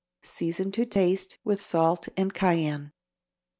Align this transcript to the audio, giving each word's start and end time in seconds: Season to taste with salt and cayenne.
Season 0.23 0.71
to 0.71 0.83
taste 0.83 1.37
with 1.43 1.61
salt 1.61 2.09
and 2.17 2.33
cayenne. 2.33 2.91